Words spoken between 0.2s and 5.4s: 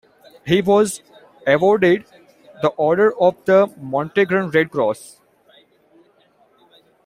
He was awarded the Order of the Montenegran Red Cross.